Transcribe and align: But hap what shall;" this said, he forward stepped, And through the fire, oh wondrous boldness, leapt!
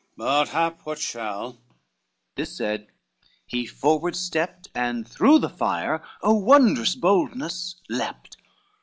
But 0.17 0.47
hap 0.49 0.83
what 0.87 0.97
shall;" 0.97 1.59
this 2.35 2.57
said, 2.57 2.87
he 3.45 3.67
forward 3.67 4.15
stepped, 4.15 4.67
And 4.73 5.07
through 5.07 5.37
the 5.37 5.47
fire, 5.47 6.03
oh 6.23 6.33
wondrous 6.33 6.95
boldness, 6.95 7.75
leapt! 7.87 8.37